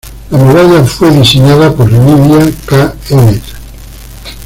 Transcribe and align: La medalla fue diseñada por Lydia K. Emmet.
La 0.31 0.37
medalla 0.39 0.83
fue 0.83 1.11
diseñada 1.11 1.71
por 1.75 1.91
Lydia 1.91 2.51
K. 2.65 2.95
Emmet. 3.11 3.43